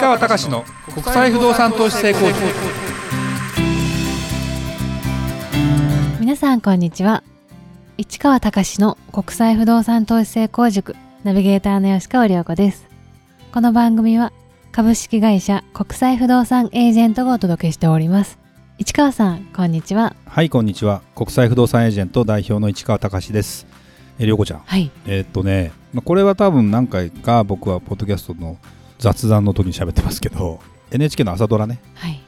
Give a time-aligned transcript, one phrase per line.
[0.00, 2.38] 川隆の国際不動産投資成功塾。
[6.20, 7.24] 皆さんこんにちは。
[7.96, 10.94] 市川隆の国際不動産投資成功塾。
[11.24, 12.86] ナビゲーターの吉川良子です。
[13.52, 14.32] この番組は
[14.70, 18.38] 株式会社国際不動産エージェントがお届けしております。
[18.78, 20.14] 市川さんこんにちは。
[20.26, 21.02] はいこんにちは。
[21.16, 23.66] 国際不動産エージェント代表の市川隆です。
[24.20, 24.60] えりょうこちゃん。
[24.64, 24.92] はい。
[25.06, 28.58] えーっとねまあこれは多分何回か僕はポッドキャストの
[28.98, 30.60] 雑談の時に喋ってますけど
[30.90, 31.80] NHK の朝ドラね。
[31.94, 32.20] はい。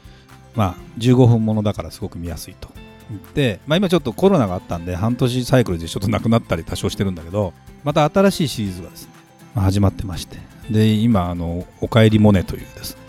[0.54, 2.68] まあ15分ものだからすごく見やすいと。
[3.10, 9.12] 言って、まあ、今ちょっとコロナがあったんで半年サイクルでちょっとなくなったり多少してるんだけどまた新しいシリーズがですね、
[9.54, 10.38] まあ始まってまして。
[10.70, 13.00] で今あの「おかえりモネ」というですね、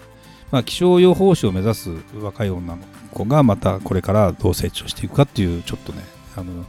[0.51, 2.81] まあ、気象予報士を目指す若い女の
[3.11, 6.01] 子がまたこれからどう成長していくかっていうちょっとね
[6.35, 6.65] あの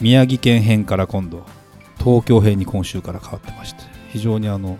[0.00, 1.44] 宮城県編から今度
[1.98, 3.82] 東京編に今週から変わってまして
[4.12, 4.78] 非常にあの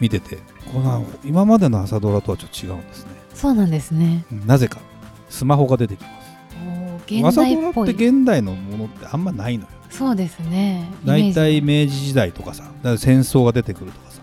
[0.00, 0.38] 見てて
[0.72, 3.10] この今までの朝ドラとはちょっと違うんですね。
[3.34, 4.24] そうなんですね。
[4.46, 4.78] なぜか。
[5.30, 6.24] スマホが出てきます。
[7.24, 7.86] 朝代っぽい。
[7.86, 9.70] ドラって現代のものってあんまないのよ。
[9.90, 10.88] そうですね。
[11.04, 14.20] 大体明治時代とかさだから戦争が出てくるとかさ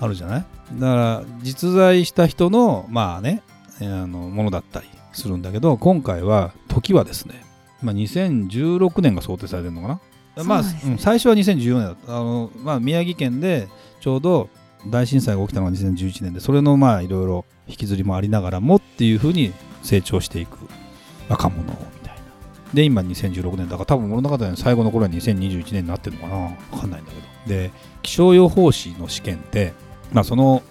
[0.00, 0.44] あるじゃない？
[0.74, 3.42] だから実在した人のまあね
[3.80, 7.44] えーあのものだったりするんだけど今回は時はですね、
[7.82, 9.88] まあ、2016年が想定されてるのか
[10.36, 10.44] な？
[10.44, 10.62] まあ、
[10.98, 12.16] 最初は2014年だった。
[12.16, 13.68] あの、まあ、宮城県で
[14.00, 14.48] ちょうど
[14.88, 19.52] 大震災が起きたのが2011年でそれのまあいろいろ引きずりもありながらもっていうふうに
[19.82, 20.58] 成長していく
[21.28, 22.22] 若者みたいな。
[22.74, 26.56] で今2016年だから多分物語の最後の頃は2021年になってるのかな。
[26.70, 27.22] 分かんないんだけど。
[27.46, 27.70] で
[28.02, 29.72] 気象予報士の試験って、
[30.12, 30.62] まあ、その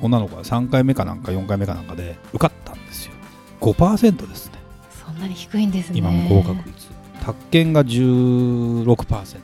[0.00, 3.12] 女の子は3回目かなんか4回目かなんかで受かったんですよ。
[3.60, 4.58] 5%ですね。
[4.90, 5.98] そんなに低いんですね。
[5.98, 6.88] 今の合格率。
[7.20, 9.40] 宅建が16%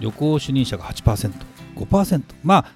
[0.00, 2.72] 旅行主任者が 8%5% まあ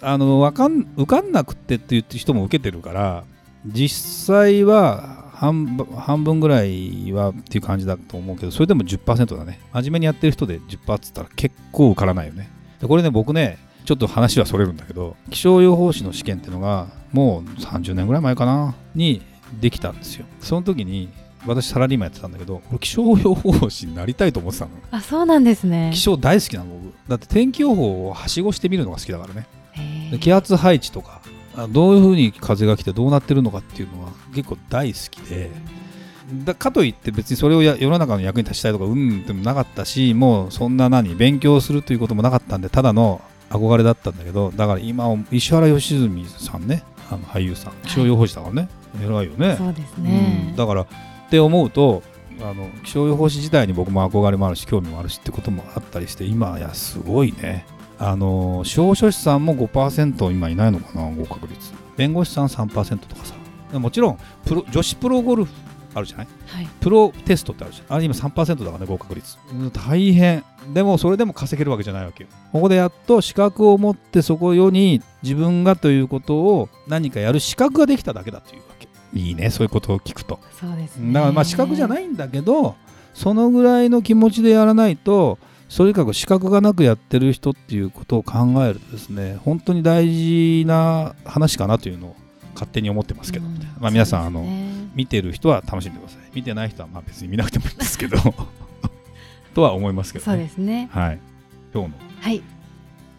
[0.00, 3.24] あのわかん受かんなくてって言ってる人も受けてるから
[3.66, 9.60] 実際は半分半分ぐらいはっていう感じだと思うけどそれでも10%だね。
[9.72, 12.50] 真面目にやってる人で10%っつったら結構受からないよね。
[12.80, 19.22] でこれね僕ねちょっと話はそれるんだけど気象予報士の試験っていうのがもう30年ぐらい前かなに
[19.60, 20.26] できたんですよ。
[20.40, 21.08] その時に
[21.46, 24.72] 私サラリーマンやってたんだけど俺気象予報士になりたいと思ってたの。
[24.90, 25.90] あそうなんですね。
[25.94, 26.94] 気象大好きなの僕。
[27.08, 29.46] だって天気予報をはしごしてみるのが好きだからね
[30.10, 31.20] で気圧配置とか
[31.56, 35.50] あどういうふうに風が来てどうなってるのかっていうのは結構大好きで。
[36.44, 48.68] だかといって別にそれをや世の中の役に立ちたいとかうんでもなかったしもうそんな何勉強するということもなかったんでただの憧れだったんだけどだから今石原良純さんねあの俳優さん気象予報士だからね、
[49.02, 49.56] 偉いよね。
[49.56, 50.48] そうですね。
[50.50, 50.86] うん、だからっ
[51.30, 52.02] て思うと
[52.40, 57.66] あの気象予報士自体に僕も憧れもあるし興味もあるしってこともあったりして今やすごいね
[57.98, 61.72] あの司法書士さんも5%今いないのかな合格率。
[61.96, 63.34] 弁護士さん3%とかさ。
[63.78, 65.52] もちろんプロ女子プロゴルフ
[65.94, 66.28] あるじゃない？
[66.46, 66.68] はい。
[66.80, 67.96] プロテストってあるじゃん。
[67.96, 69.36] あれ今3%だからね合格率。
[69.52, 70.44] うん大変。
[70.72, 72.30] でもそれでも稼げるわけじゃないわけよ。
[72.52, 78.88] ここでやっと資格を持ってそこ世に自分がということを何かやる資格ができただけだというわけ。
[79.14, 80.38] いいねそういうことを聞くと。
[80.52, 81.12] そうですね。
[81.12, 82.76] だからまあ資格じゃないいんだけど
[83.14, 85.38] そのぐらいの気持ちでやらないと
[85.76, 92.16] とにかく資格がなくやってる人っていうことを考えるとですね本当に大事な話かなというのを
[92.54, 93.46] 勝手に思ってますけど、
[93.78, 94.44] まあ皆さんあの
[94.96, 96.18] 見てる人は楽しんでください。
[96.34, 98.16] 見てない人はまあ別に見なくてもいいんですけど
[99.54, 100.88] とは思いますけどそうねですね。
[100.90, 101.20] はい。
[101.72, 101.94] 今日の。
[102.20, 102.42] はい、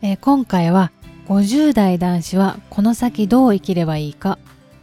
[0.01, 0.91] えー今回は
[1.29, 4.37] 50代男子はこの先どう生きればいいか。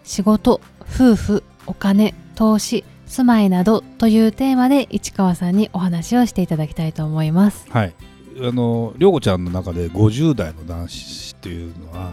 [0.05, 7.67] 仕事夫婦お金投資住まいなどというテーマで市川さんにお話をしていただきたいと思います。
[7.71, 7.95] はい。
[8.43, 12.13] あの涼子ちゃんの中で50代の男子っていうのは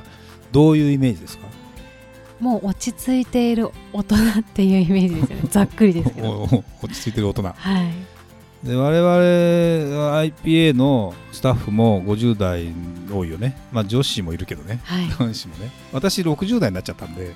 [0.51, 1.47] どういうイメージですか？
[2.39, 5.43] もう落ち着いている大人っていうイメージですよね。
[5.51, 6.43] ざっくりですけど。
[6.81, 7.43] 落ち着いてる大人。
[7.43, 7.93] はい。
[8.67, 12.73] で我々 IPA のスタッフも50代
[13.11, 13.57] 多いよね。
[13.73, 14.79] まあ女子もいるけどね。
[14.83, 15.09] はい。
[15.09, 15.69] 男子もね。
[15.91, 17.33] 私60代になっちゃったんで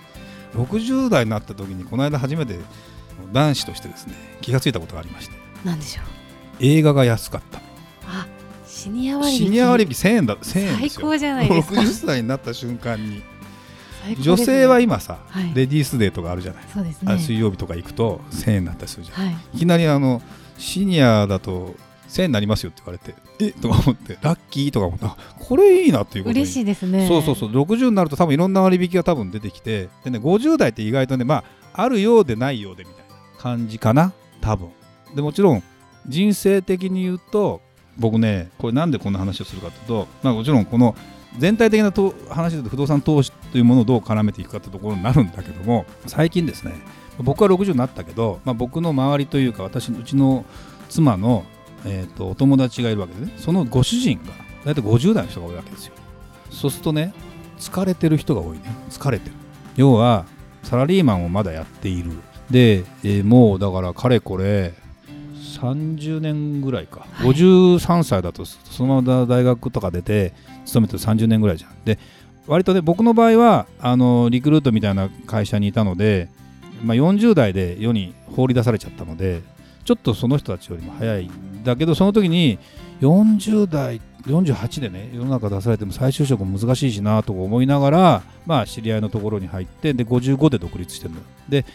[0.56, 2.56] 60代になった時にこの間初めて
[3.34, 5.36] 男子としてですね気がついたことがありまして。
[5.64, 6.06] なんでしょう？
[6.60, 7.60] 映画が安かった。
[8.06, 8.28] あ
[8.66, 9.38] シニア割引。
[9.38, 11.08] シニア割引1000円だ1000円最ですよ。
[11.08, 11.82] 高じゃないですか。
[11.82, 13.22] 60歳になった瞬間に。
[14.22, 15.54] 女性は今さ、はい。
[15.54, 19.36] レディースデーとかあるじゃない、そうですあね水曜日とか行くと1000円になったりするじゃん、はい。
[19.54, 20.22] いきなりあの
[20.58, 21.76] シニアだと
[22.08, 23.52] 1000円になりますよって言われてえ？
[23.52, 27.06] とか思ってラッキーとか思ってあこれいいなっていうことに嬉しいですね。
[27.06, 27.50] そうそうそう。
[27.50, 31.44] 60になると多分いろんな割引が多分出てきてで、ね、50代って意外とねま
[31.74, 33.07] ああるようでないようでみたいな
[33.38, 34.70] 感じかな多分。
[35.16, 35.64] でもちろん
[36.08, 37.62] 人生的に言うと
[37.98, 40.96] 僕ねこれなんでこんな話をするかというと、まあ、もちろんこの
[41.38, 46.74] 全体的なと話だと不動産投資というものをどう絡めていくかというところになるんだけども最近ですね
[47.20, 50.46] 僕は60になったけど、まあ、僕の周りというか私うちの
[50.90, 51.46] 妻の、
[51.86, 54.32] えーとお友達がいるわけでねそのご主人が
[54.66, 55.94] 大体50代の人が多いわけですよ。
[56.52, 57.14] そうするとね
[57.60, 58.64] 疲れてる人が多いね。
[58.90, 59.36] 疲れてる。
[59.76, 60.26] 要は
[60.64, 62.12] サラリーマンをまだやっている。
[62.52, 64.74] で、えーもうだからかれこれ
[65.58, 67.30] 30年ぐらいか、はい。
[67.30, 70.34] 53歳だとそのまま大学とか出て
[70.66, 71.72] 勤めてる30年ぐらいじゃん。
[71.84, 71.98] で
[72.46, 76.30] 割とね僕の場合はあのリクルートみたいな会社にいたので、
[76.84, 79.42] まあ、40代で世に放り出されちゃったので
[79.84, 81.26] ちょっとその人たちよりも早い。
[81.26, 82.60] んだけどその時に
[83.02, 91.24] 40代48でね世の中出されても再就職も難しいしなとか思いながらまあ知り合いのところに入ってで55で独立してるのよ。
[91.50, 91.66] で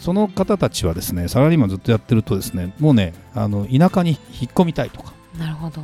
[0.00, 4.18] その方たちはですねサラリーマンずっとやってるとですねもうねあの田舎に引っ
[4.52, 5.82] 込みたいとかなるほど。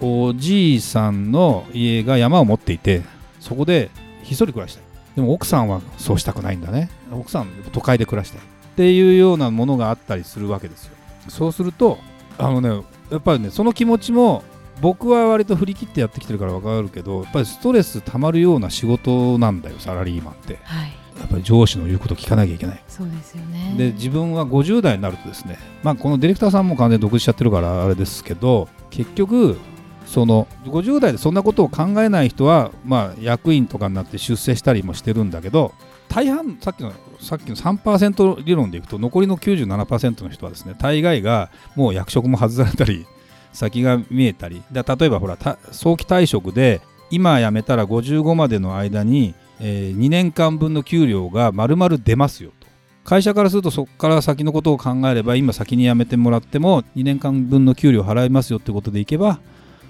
[0.00, 3.02] おじいさんの家が山を持っていて
[3.40, 3.90] そこで
[4.22, 4.84] ひっそり暮らしたい。
[5.16, 6.90] でも奥さんはそうしたくないんだね。
[7.12, 8.40] 奥さん都会で暮らしたい。
[8.40, 8.44] っ
[8.76, 10.94] ていうようなものがあったりするわけですよ。
[11.28, 11.98] そうすると
[12.38, 12.68] あのね
[13.10, 14.44] やっぱりねその気持ちも
[14.80, 20.58] 僕は割と振り切ってやってきてるから分かるけどやっぱりストレス溜まるような仕事なんだよサラリーマンって。
[20.62, 22.82] はいやっぱり上司の言うこと聞かなきゃいけない。
[22.88, 23.74] そうですよね。
[23.76, 29.58] で自分は50代になるとですね、まあ、このディレクターさんも完全に独立しちゃってるからあれですけど結局
[30.06, 35.72] その50代でそんなことを考えない人は、まあ、役員とかになって出世したりもしてるんだけど
[36.08, 43.06] 大半さっきのさっきの3%理論でいくと残りの97%の人はですね大概がもう役職も外されたり
[43.52, 44.62] 先が見えたり。
[44.72, 46.80] だ例えばほらた早期退職で
[47.10, 52.66] 今辞めたら55までの間に、え2年間分の給料が丸々出ますよと
[53.04, 59.40] 会社からするとそこから先のことを考えれば今先に辞めてもらっても2年間分の給料払いますよってことでいけば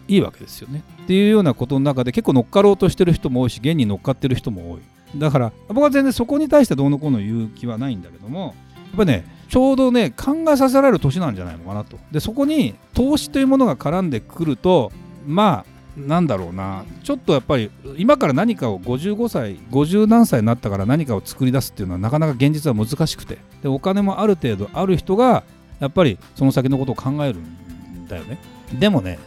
[0.06, 0.82] いいわけですよね。
[1.04, 4.80] っていうようなことの中で結構乗っかろうとしてる人も多いし現に乗っかってる人も多い。
[5.16, 8.54] だから僕は全然そこに対してどうのこうの言う気はないんだけども
[8.88, 11.98] やっぱねちょうどね考えさせられる年なんじゃないのかなと。
[12.10, 14.92] でそこに投資というものが絡んでくると
[15.26, 16.84] まあなんだろうな。
[17.02, 23.38] ちょっとやっぱり今から何かを55歳50何歳になったから何かを作り出すっていうのはなかなか現実は難しくて。
[23.62, 25.42] でお金もある程度ある人が
[25.80, 28.38] やっぱりその先のことを考えるんだよね。
[28.78, 29.18] でもね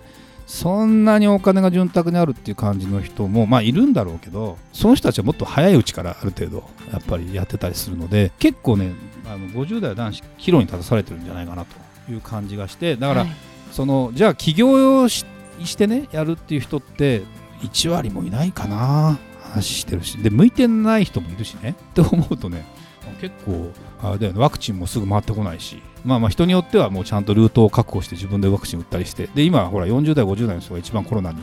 [0.48, 8.94] そんなにお金が潤沢にあるっていう感じの人もまあいるんだろうけどその人たちはもっと早いうちからある程度やっぱりやってたりするので結構ね
[9.26, 13.32] あの50代男子岐路に立たされてるんじゃないかなという感じがしてだから、はい。
[13.72, 15.26] そのじゃあ起業をし
[15.66, 17.24] してねやるっていう人って
[17.62, 20.18] 1割もいないかな話してるし。
[20.18, 21.76] で向いてない人もいるしね。
[21.92, 22.66] って思うとね
[23.20, 23.72] 結構
[24.02, 25.82] あれだよねワクチンもすぐ回ってこないし。
[26.04, 29.28] まあまあ人によってはもうちゃんとルートを確保して自分でワクチン打ったりして。
[29.28, 31.40] で今ほら40代50代の人が一番コロナに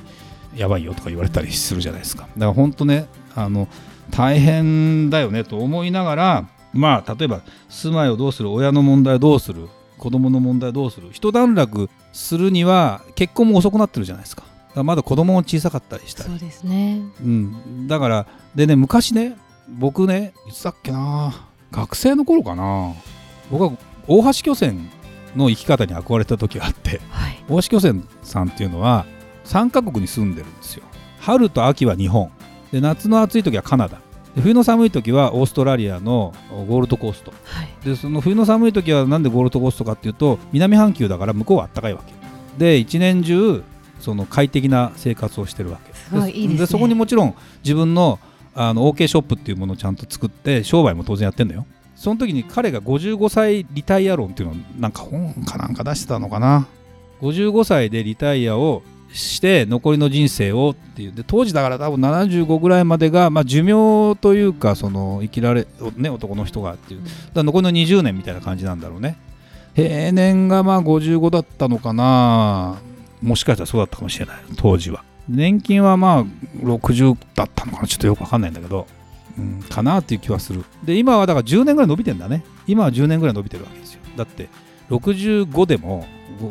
[0.56, 2.22] やばいよとか言われたりするじゃないですか。
[2.22, 3.06] だから本当ね
[3.36, 3.68] あの
[4.10, 9.68] 大変だよねと思いながらまあ例えば住まいをどうする親の問題をどうする
[9.98, 11.08] 子供の問題をどうする？
[11.12, 14.42] 一段落するには結婚も遅くなってるじゃないですか。
[14.42, 16.30] だからまだ子供も小さかったりしたり。
[16.30, 17.02] そうですね。
[17.20, 19.36] うん、だからでね昔ね
[19.68, 21.34] 僕ねいつだっけな
[21.70, 22.94] 学生の頃かな
[23.50, 23.72] 僕は
[24.06, 24.88] 大橋巨泉
[25.36, 27.44] の生き方に憧れた時があってはい。
[27.48, 29.04] 大橋巨泉さんっていうのは
[29.44, 30.84] 3カ国に住んでるんですよ。
[31.20, 32.30] 春と秋は日本。
[32.72, 33.96] で夏の暑い時はカナダ。
[33.96, 34.02] で
[34.36, 36.34] 冬の寒い時はオーストラリアの
[36.68, 37.32] ゴールドコースト。
[37.44, 37.68] はい。
[37.84, 42.12] でその冬の寒い時はなんでゴールドコーストかっていうと南半球だから向こうは暖かいわけ。
[42.58, 43.62] で一年中
[44.00, 45.92] その快適な生活をしてるわけ。
[46.56, 48.18] でそこにもちろん自分の
[48.54, 51.66] あの OK ショップっていうものをちゃんと作って商売も当然やってんだよ。
[51.94, 56.66] その時に彼が55歳リタイア論っていうのをなんか本かなんか出してたのかな。
[57.20, 61.12] 55歳でリタイアをして残りの人生をっていう。
[61.12, 67.02] で当時だから多分75ぐらいまでが、まあ、寿命というかその生きられ、ね、男の人がっていう。
[67.34, 69.16] だ残りの20年みたいな感じなんだろうね。
[69.74, 72.78] 平年がまあ55だったのかな。
[73.22, 74.36] もしかしたらそうだったかもしれない。
[74.56, 75.04] 当時は。
[75.28, 76.24] 年金はまあ
[76.64, 77.88] 60だったのかな。
[77.88, 78.86] ちょっとよくわかんないんだけど、
[79.38, 80.64] うん、かなっていう気はする。
[80.84, 82.44] で今はだから10年ぐらい伸びてんだね。
[82.66, 84.00] 今は10年ぐらい伸びてるわけですよ。
[84.16, 84.48] だって
[84.90, 86.06] 65でも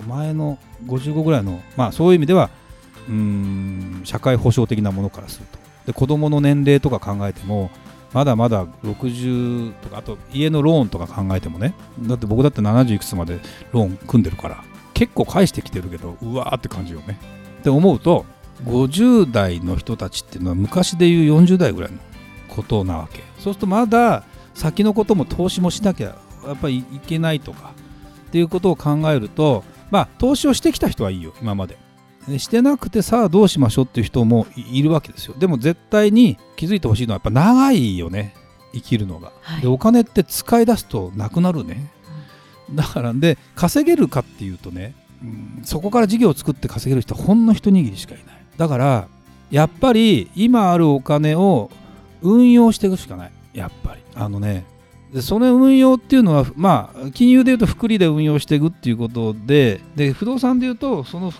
[0.07, 2.49] 前の55ぐらいのまあそういう意味では
[3.09, 5.59] うん社会保障的なものからすると。
[5.87, 7.71] で子供の年齢とか考えても
[8.13, 13.39] まだまだ60とかあと家のローンとか考えてもねだって僕だって70いくつまで
[13.71, 14.63] ローン組んでるから
[14.93, 17.19] 結構返してきてるけどうわーって感じよね。
[17.59, 18.25] って思うと
[18.65, 21.97] 50代の人たちっていうのは昔でいう40代ぐらいの
[22.49, 23.23] ことなわけ。
[23.37, 26.15] そうするとまだ先のことも投資もしなきゃ
[26.45, 27.73] やっぱりいけないとか
[28.27, 31.77] っていうことを考えるとまあ投資をしてきた人はいいよ今まで。
[32.27, 35.35] でしてなくてさあどうしましょうっていう人もいいるわけですよ。
[35.37, 38.33] でも絶対に気づいてほしいのはやっぱ長いよね
[38.73, 39.61] 生きるのが、はい。
[39.61, 41.89] でお金って使い出すとなくなるね、
[42.73, 48.37] だからで稼げるかっていうとね、うんそこから事業を作って稼げる人はほんの一握りしかいない。
[48.57, 49.07] だから
[49.49, 51.71] やっぱり今あるお金を
[52.21, 53.31] 運用していくしかない。
[53.53, 54.01] やっぱり。
[54.15, 54.65] あのね
[55.13, 61.31] でその運用っていうのはまあ金融でいうと福利で運用していくっていうことでで不動産でいうとその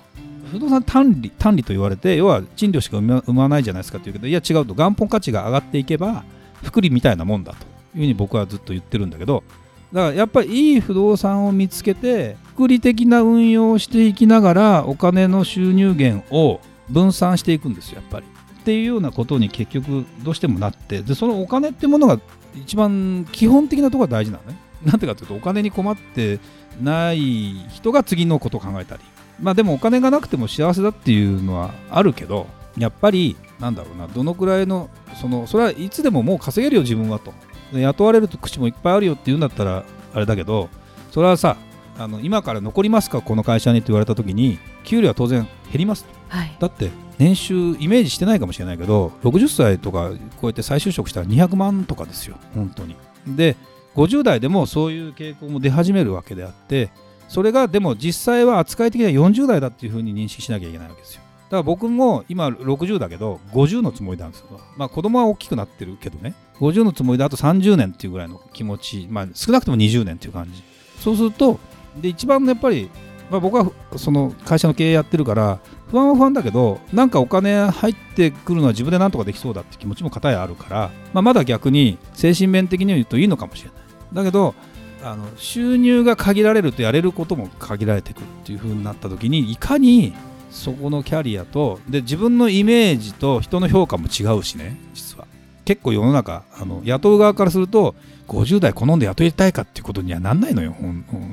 [0.51, 6.23] 不動産単利単利と言われて要は賃料しか生まないじゃないですかっていうけどいや違うと元本価値が上がっていけば
[6.63, 9.43] 福利みたいなもんだというふうに僕はずっと言ってるんだけど
[9.91, 18.36] だからやっぱりいい不動産を見つけて福利的な運用をしていきながらお金の収入源を分散していくんですよやっぱり。
[18.67, 22.19] っていうようなことに結局どうしてもなってでそのお金ってものが
[22.53, 24.59] 一番基本的なところが大事なのね。
[24.83, 26.39] なんでかというとお金に困って
[26.81, 29.03] ない人が次のことを考えたり。
[29.41, 32.47] まあでもお金がなくても幸せだっていうのはあるけど
[32.77, 37.33] やっぱりなんだろうなどのくらいのそのそれはいつでももう稼げるよ自分はと。
[37.71, 40.67] で雇われると口もいっぱいあるよって言うんだったらあれだけど
[41.11, 41.55] それはさ
[41.97, 46.09] あの今から残りますかこの会社にって言われた時に給料は当然減りますと。
[46.27, 46.57] はい。
[46.59, 52.37] だって年収イメージしてないかもしれないけど60歳とか超えて再就職したら200万とかですよ。
[52.53, 52.95] 本当に。
[53.27, 53.55] で
[53.95, 56.91] 50代でもそういう傾向も出始めるわけであって
[57.27, 61.21] それがでも実際は扱い的には40代だっていうふうに認識しなきゃいけないわけですよ。
[61.47, 64.47] だから僕も今60だけど50のつもりなんですよ。
[64.75, 66.35] まあ子供は大きくなってるけどね。
[66.59, 70.63] 50のつもりであと30年っていうぐらいの気持ちまあ少なくとも20年っていう感じ。
[70.99, 71.59] そうすると
[72.01, 72.89] で一番やっぱり、
[73.31, 75.59] まあ、僕はその会社の経営やってるから
[75.91, 83.77] 不安は不安だけどなんかお金入ってくるのは自分でなんとかできそうだって気持ちも片やあるから、まあ、まだ逆に精神面的に言うといいのかもしれない。
[84.13, 84.55] だけど
[85.03, 90.13] あの収入が限られるとやれることも限られてくるっていう風になった時にいかに
[90.49, 95.26] そこのキャリアとで自分のイメージと人の評価も違うしね実は。
[95.67, 97.93] 結構世の中あの雇う側からすると
[98.29, 100.73] 50代好んで雇いたいかっていうことにはなんないのよ、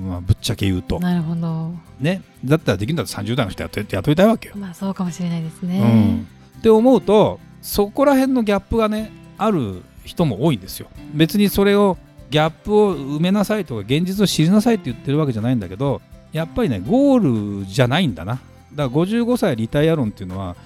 [0.08, 0.98] まあぶっちゃけ言うと。
[0.98, 4.56] なるほどね、だったらできるんだったら30代の人雇い雇いたいわけよ。
[4.56, 6.24] まあそうかもしれないですうんね、
[6.58, 10.88] って思うとそこら辺のギャップがねある人も多いんですよ。
[11.14, 11.96] 別にそれを
[12.28, 18.40] ギャップを埋めなさいとか現実を知りなさいって言ってるわけじゃないんだけどやっぱりねゴールじゃないんだな。
[18.74, 20.56] だから55歳リタイア論っていうのは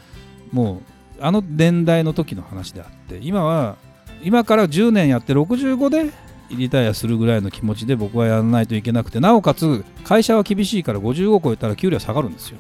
[0.53, 3.77] もうあの年代の時の話であって今は
[4.23, 6.13] 今から10年やって65で
[6.51, 12.59] リタイアするぐらいの気持ちで僕はやらないといけなくてなおかつ会社は厳しいから55を超えたら給料下がるんですよ。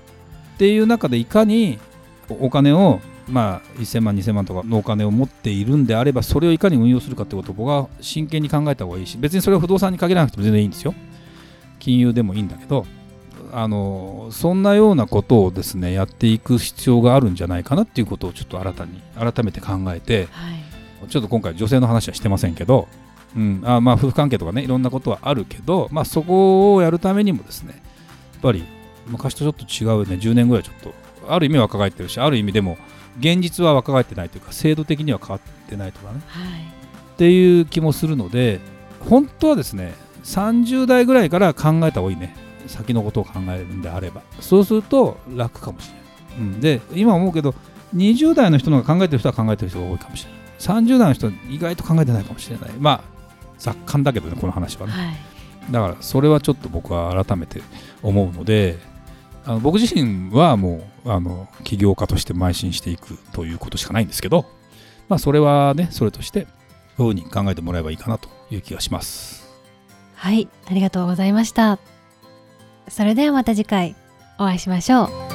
[0.54, 1.78] っていう中でいかに
[2.28, 10.94] お金をまあ1000万2000万とかのお金を持っているんであればそれをいかに運用するかってことを僕は真剣に考えた方がいいし別にそれは不動産に限らなくても全然いいんですよ。
[11.78, 12.86] 金融でもいいんだけど
[13.52, 20.68] あのそんなようなことをですねやっていく必要があるんじゃないかなっていうことをちょっと新たに改めて考えてはい。
[21.08, 22.88] ちょっと今回女性の話はしてませんけど、
[23.36, 27.82] うん、あまあ夫婦関係とかねいろんなことはあるけど、まあ、そこをやるためにもですね
[28.32, 28.64] やっぱり
[29.06, 30.92] 昔とちょっと違うね10年ぐらいちょっと
[31.32, 32.76] ある意味若返ってるしある意味でも
[33.20, 36.20] 現実は若返ってないというか制度的には変わってないとかね。
[36.26, 36.78] はい。
[37.14, 38.60] っていう気もするので
[39.00, 42.34] 本当はですね30代ぐらいから考えた方がいいね
[42.68, 46.02] 先のことを考えるんであればそうすると楽かもしれない、
[46.38, 47.54] うん、で今思うけど
[47.94, 50.38] 20代の人の方が考えてる人は考えてる人が多いかもしれない。
[50.58, 52.70] 30代の人は意外と考えてないかもしれない。
[52.78, 53.00] まあ
[53.58, 54.92] 雑感だけどねこの話はね。
[54.92, 55.16] はい。
[55.70, 57.60] だからそれはちょっと僕は改めて
[58.02, 58.78] 思うので
[59.44, 64.46] あの僕自身はもうあの起業家として邁進していくということしかないんですけど、
[65.08, 66.46] まあ、それはねそれとして
[66.96, 69.46] どういうふうに考えてもらえばいいかなという気がします。
[70.14, 70.48] はい。
[70.66, 71.78] ありがとうございました
[72.90, 73.94] それではまた次回
[74.38, 75.27] お会いしましょう。